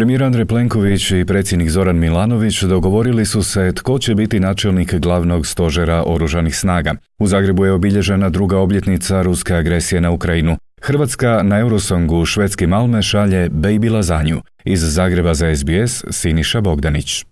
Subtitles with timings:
[0.00, 5.46] Premijer Andrej Plenković i predsjednik Zoran Milanović dogovorili su se tko će biti načelnik glavnog
[5.46, 6.94] stožera oružanih snaga.
[7.18, 10.56] U Zagrebu je obilježena druga obljetnica ruske agresije na Ukrajinu.
[10.82, 14.40] Hrvatska na Eurosongu švedski Malme šalje Baby Lazanju.
[14.64, 17.24] Iz Zagreba za SBS Siniša Bogdanić.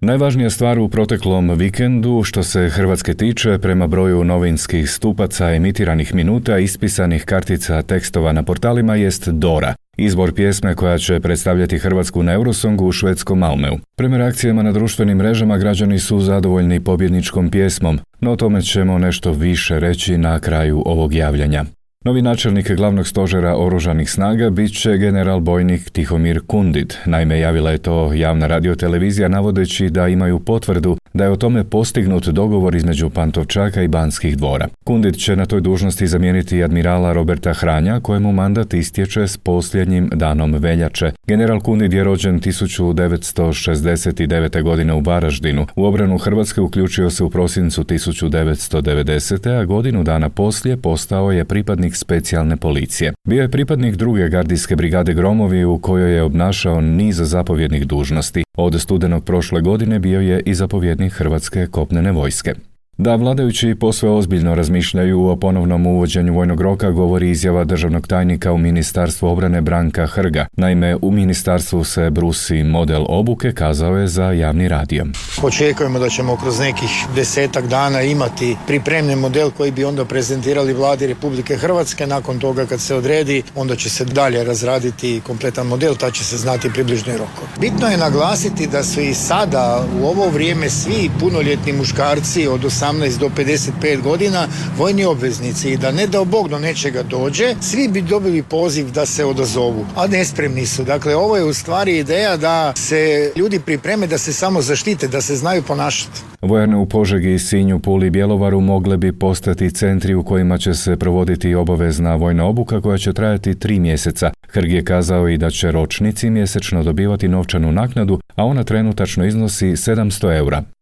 [0.00, 6.58] Najvažnija stvar u proteklom vikendu što se Hrvatske tiče prema broju novinskih stupaca emitiranih minuta
[6.58, 12.86] ispisanih kartica tekstova na portalima jest Dora, Izbor pjesme koja će predstavljati Hrvatsku na Eurosongu
[12.86, 13.76] u švedskom Malmeu.
[13.96, 19.32] Prema reakcijama na društvenim mrežama građani su zadovoljni pobjedničkom pjesmom, no o tome ćemo nešto
[19.32, 21.64] više reći na kraju ovog javljanja.
[22.04, 26.98] Novi načelnik glavnog stožera oružanih snaga bit će general bojnik Tihomir Kundit.
[27.06, 32.28] Naime, javila je to javna radiotelevizija navodeći da imaju potvrdu da je o tome postignut
[32.28, 34.68] dogovor između Pantovčaka i Banskih dvora.
[34.84, 40.54] Kundit će na toj dužnosti zamijeniti admirala Roberta Hranja, kojemu mandat istječe s posljednjim danom
[40.54, 41.12] veljače.
[41.26, 44.62] General Kundit je rođen 1969.
[44.62, 45.66] godine u Varaždinu.
[45.76, 49.60] U obranu Hrvatske uključio se u prosincu 1990.
[49.60, 53.12] a godinu dana poslije postao je pripadnik specijalne policije.
[53.28, 58.44] Bio je pripadnik druge gardijske brigade Gromovi u kojoj je obnašao niz zapovjednih dužnosti.
[58.56, 62.54] Od studenog prošle godine bio je i zapovjednik Hrvatske kopnene vojske.
[62.98, 68.58] Da vladajući posve ozbiljno razmišljaju o ponovnom uvođenju vojnog roka govori izjava državnog tajnika u
[68.58, 70.46] Ministarstvu obrane Branka Hrga.
[70.56, 75.06] Naime, u ministarstvu se brusi model obuke, kazao je za javni radio.
[75.42, 81.06] Očekujemo da ćemo kroz nekih desetak dana imati pripremljen model koji bi onda prezentirali vladi
[81.06, 82.06] Republike Hrvatske.
[82.06, 86.36] Nakon toga kad se odredi, onda će se dalje razraditi kompletan model, ta će se
[86.36, 87.42] znati približni roko.
[87.60, 92.83] Bitno je naglasiti da su i sada u ovo vrijeme svi punoljetni muškarci od 18
[93.20, 98.02] do 55 godina vojni obveznici i da ne dao Bog do nečega dođe, svi bi
[98.02, 100.84] dobili poziv da se odazovu, a nespremni su.
[100.84, 105.20] Dakle, ovo je u stvari ideja da se ljudi pripreme da se samo zaštite, da
[105.20, 106.20] se znaju ponašati.
[106.42, 110.96] Vojane u Požegi, Sinju, Puli i Bjelovaru mogle bi postati centri u kojima će se
[110.96, 114.30] provoditi obavezna vojna obuka koja će trajati tri mjeseca.
[114.48, 119.66] Hrg je kazao i da će ročnici mjesečno dobivati novčanu naknadu, a ona trenutačno iznosi
[119.66, 120.73] 700 eura.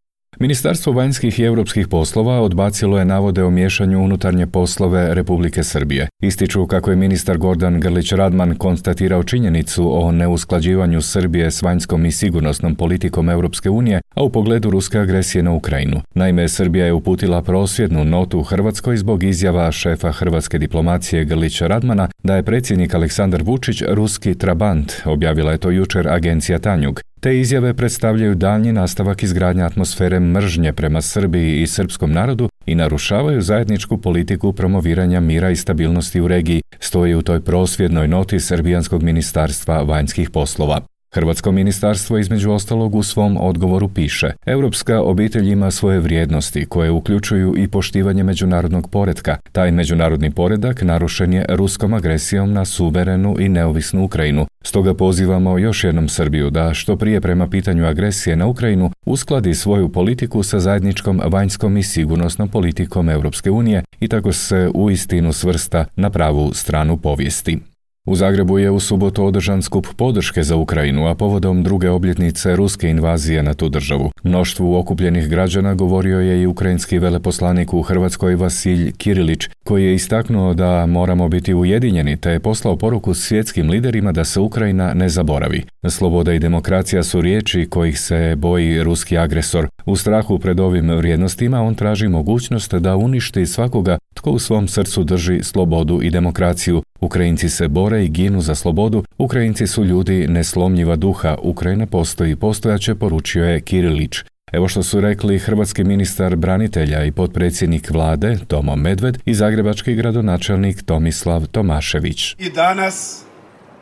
[0.43, 6.09] Ministarstvo vanjskih i europskih poslova odbacilo je navode o miješanju unutarnje poslove Republike Srbije.
[6.22, 12.12] Ističu kako je ministar Gordan Grlić Radman konstatirao činjenicu o neusklađivanju Srbije s vanjskom i
[12.12, 16.00] sigurnosnom politikom Europske unije, a u pogledu ruske agresije na Ukrajinu.
[16.15, 22.09] Naime, Srbija je uputila prosvjednu notu u Hrvatskoj zbog izjava šefa hrvatske diplomacije Grlića Radmana
[22.22, 27.00] da je predsjednik Aleksandar Vučić ruski trabant, objavila je to jučer agencija Tanjug.
[27.22, 33.43] Te izjave predstavljaju daljnji nastavak izgradnje atmosfere mržnje prema Srbiji i srpskom narodu i narušavaju
[33.43, 39.83] zajedničku politiku promoviranja mira i stabilnosti u regiji, stoji u toj prosvjednoj noti Srbijanskog ministarstva
[39.83, 40.81] vanjskih poslova.
[41.14, 47.54] Hrvatsko ministarstvo između ostalog u svom odgovoru piše Europska obitelj ima svoje vrijednosti koje uključuju
[47.58, 49.36] i poštivanje međunarodnog poretka.
[49.52, 54.46] Taj međunarodni poredak narušen je ruskom agresijom na suverenu i neovisnu Ukrajinu.
[54.62, 59.88] Stoga pozivamo još jednom Srbiju da što prije prema pitanju agresije na Ukrajinu uskladi svoju
[59.88, 65.84] politiku sa zajedničkom vanjskom i sigurnosnom politikom Europske unije i tako se u istinu svrsta
[65.96, 67.72] na pravu stranu povijesti.
[68.06, 72.88] U Zagrebu je u subotu održan skup podrške za Ukrajinu, a povodom druge obljetnice ruske
[72.88, 74.10] invazije na tu državu.
[74.22, 80.55] Mnoštvu okupljenih građana govorio je i ukrajinski veleposlanik u Hrvatskoj Vasilj Kirilić, koji je istaknuo
[80.55, 85.62] da moramo biti ujedinjeni te je poslao poruku svjetskim liderima da se Ukrajina ne zaboravi.
[85.88, 89.69] Sloboda i demokracija su riječi kojih se boji ruski agresor.
[89.87, 95.05] U strahu pred ovim vrijednostima on traži mogućnost da uništi svakoga tko u svom srcu
[95.05, 96.83] drži slobodu i demokraciju.
[97.00, 102.94] Ukrajinci se bore i ginu za slobodu, Ukrajinci su ljudi neslomljiva duha, Ukrajina postoji, postojaće,
[102.94, 104.31] poručio je Kirilić.
[104.52, 110.82] Evo što su rekli hrvatski ministar branitelja i potpredsjednik vlade Tomo Medved i zagrebački gradonačelnik
[110.82, 112.34] Tomislav Tomašević.
[112.38, 113.24] I danas,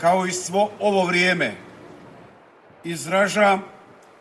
[0.01, 1.53] kao i svo ovo vrijeme,
[2.85, 3.63] izražam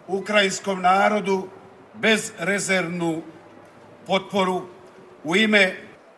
[0.07, 1.47] ukrajinskom narodu
[1.93, 3.21] bezrezervnu
[4.07, 4.61] potporu
[5.23, 5.73] u ime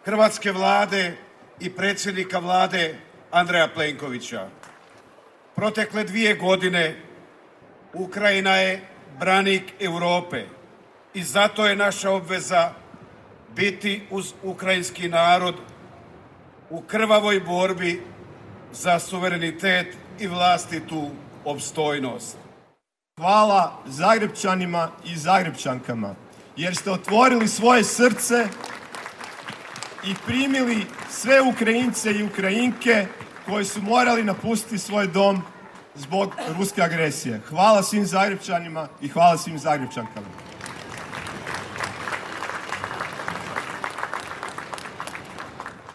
[0.05, 1.13] hrvatske vlade
[1.59, 2.95] i predsjednika vlade
[3.31, 4.47] Andreja Plenkovića.
[5.55, 6.95] Protekle dvije godine
[7.93, 8.81] Ukrajina je
[9.19, 10.45] branik Europe
[11.13, 12.73] i zato je naša obveza
[13.55, 15.55] biti uz ukrajinski narod
[16.69, 18.01] u krvavoj borbi
[18.71, 21.09] za suverenitet i vlastitu
[21.45, 22.37] opstojnost.
[23.19, 26.15] Hvala Zagrebčanima i Zagrebčankama
[26.57, 28.47] jer ste otvorili svoje srce
[30.03, 33.05] i primili sve Ukrajince i Ukrajinke
[33.45, 35.41] koji su morali napustiti svoj dom
[35.95, 37.41] zbog ruske agresije.
[37.49, 40.27] Hvala svim Zagrebčanima i hvala svim Zagrebčankama.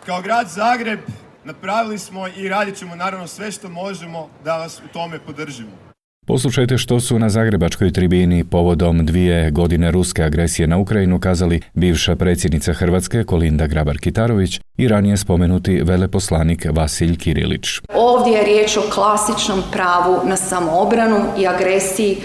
[0.07, 1.01] Kao grad Zagreb
[1.45, 5.86] napravili smo i radit ćemo naravno sve što možemo da vas u tome podržimo.
[6.29, 12.17] Poslušajte što su na Zagrebačkoj tribini povodom dvije godine ruske agresije na Ukrajinu kazali bivša
[12.17, 17.67] predsjednica Hrvatske Kolinda Grabar-Kitarović i ranije spomenuti veleposlanik Vasilj Kirilić.
[17.95, 22.17] Ovdje je riječ o klasičnom pravu na samoobranu i agresiji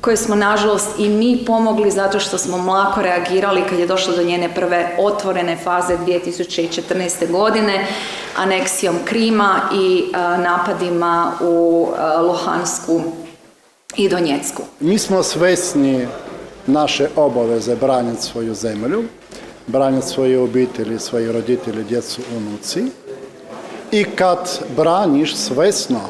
[0.00, 4.22] koje smo nažalost i mi pomogli zato što smo mlako reagirali kad je došlo do
[4.22, 7.30] njene prve otvorene faze 2014.
[7.30, 7.86] godine
[8.36, 10.04] aneksijom Krima i
[10.42, 11.88] napadima u
[12.22, 13.02] Luhansku
[13.96, 14.62] i Donjecku.
[14.80, 16.06] Mi smo svesni
[16.66, 19.02] naše obaveze braniti svoju zemlju,
[19.66, 22.84] braniti svoje obitelji, svoje roditelji, djecu, unuci.
[23.92, 26.00] I kad braniš svesno,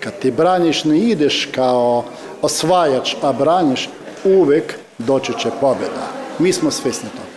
[0.00, 2.04] kad ti braniš ne ideš kao
[2.42, 3.88] osvajač, a braniš,
[4.24, 6.08] uvijek doći će pobjeda.
[6.38, 7.32] Mi smo svjesni toga.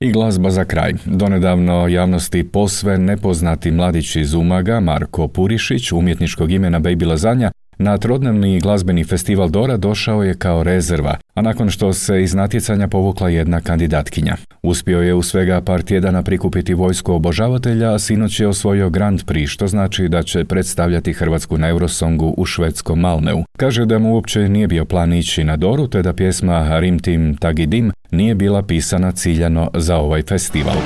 [0.00, 0.92] I glazba za kraj.
[1.04, 8.60] Donedavno javnosti posve nepoznati mladić iz Umaga, Marko Purišić, umjetničkog imena Baby Lazanja, na trodnevni
[8.60, 13.60] glazbeni festival Dora došao je kao rezerva, a nakon što se iz natjecanja povukla jedna
[13.60, 14.36] kandidatkinja.
[14.62, 19.46] Uspio je u svega par tjedana prikupiti vojsku obožavatelja, a sinoć je osvojio Grand Prix,
[19.46, 23.44] što znači da će predstavljati Hrvatsku na Eurosongu u švedskom Malmeu.
[23.58, 27.36] Kaže da mu uopće nije bio plan ići na Doru, te da pjesma Rim Tim
[27.36, 30.76] Tagidim nije bila pisana ciljano za ovaj festival.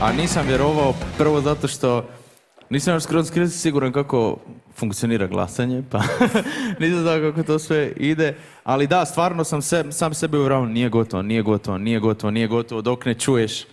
[0.00, 2.04] A nisam vjerovao prvo zato što
[2.70, 4.36] nisam još skroz siguran kako
[4.76, 5.98] funkcionira glasanje, pa
[6.80, 8.36] nisam znao kako to sve ide.
[8.64, 12.46] Ali da, stvarno sam se, sam sebe uvjeravao, nije gotovo, nije gotovo, nije gotovo, nije
[12.46, 13.64] gotovo, dok ne čuješ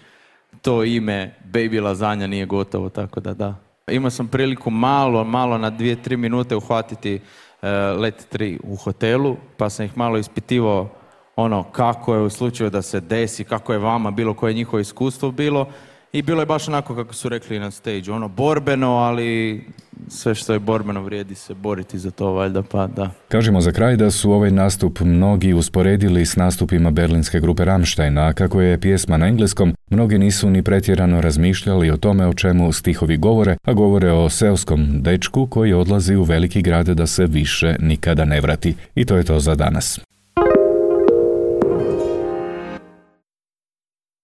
[0.61, 3.55] to ime Baby Lazanja nije gotovo, tako da da.
[3.87, 7.69] Imao sam priliku malo, malo na dvije, tri minute uhvatiti uh,
[7.99, 10.89] Let 3 u hotelu, pa sam ih malo ispitivao
[11.35, 14.79] ono kako je u slučaju da se desi, kako je vama bilo, koje je njihovo
[14.79, 15.67] iskustvo bilo
[16.15, 19.61] i bilo je baš onako kako su rekli na stage, ono borbeno, ali
[20.07, 23.09] sve što je borbeno vrijedi se boriti za to valjda, pa da.
[23.27, 28.33] Kažemo za kraj da su ovaj nastup mnogi usporedili s nastupima berlinske grupe Rammstein, a
[28.33, 33.17] kako je pjesma na engleskom, mnogi nisu ni pretjerano razmišljali o tome o čemu stihovi
[33.17, 38.25] govore, a govore o seoskom dečku koji odlazi u veliki grad da se više nikada
[38.25, 38.75] ne vrati.
[38.95, 39.99] I to je to za danas.